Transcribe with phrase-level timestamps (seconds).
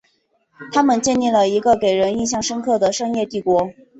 [0.71, 3.71] 他们建立了一个给人印象深刻的商业帝国。